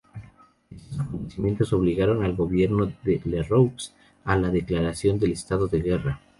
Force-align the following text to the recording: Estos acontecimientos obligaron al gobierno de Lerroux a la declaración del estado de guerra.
Estos 0.71 0.99
acontecimientos 0.99 1.73
obligaron 1.73 2.23
al 2.23 2.35
gobierno 2.35 2.87
de 3.03 3.21
Lerroux 3.23 3.93
a 4.25 4.35
la 4.35 4.49
declaración 4.49 5.19
del 5.19 5.33
estado 5.33 5.67
de 5.67 5.79
guerra. 5.79 6.19